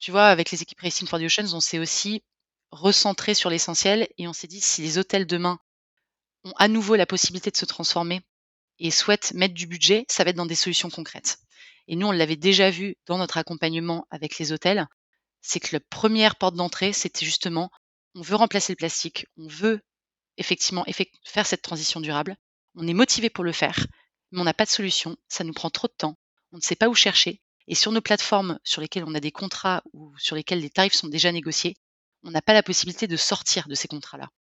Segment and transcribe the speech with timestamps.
[0.00, 2.22] tu vois, avec les équipes Racing for the Oceans, on s'est aussi
[2.70, 5.58] recentré sur l'essentiel et on s'est dit si les hôtels demain
[6.44, 8.22] ont à nouveau la possibilité de se transformer
[8.78, 11.38] et souhaitent mettre du budget, ça va être dans des solutions concrètes.
[11.86, 14.86] Et nous, on l'avait déjà vu dans notre accompagnement avec les hôtels,
[15.42, 17.70] c'est que la première porte d'entrée, c'était justement,
[18.14, 19.80] on veut remplacer le plastique, on veut
[20.38, 20.86] effectivement
[21.24, 22.36] faire cette transition durable,
[22.74, 23.86] on est motivé pour le faire,
[24.30, 26.16] mais on n'a pas de solution, ça nous prend trop de temps,
[26.52, 29.32] on ne sait pas où chercher, et sur nos plateformes sur lesquelles on a des
[29.32, 31.76] contrats ou sur lesquels les tarifs sont déjà négociés,
[32.22, 34.28] on n'a pas la possibilité de sortir de ces contrats-là.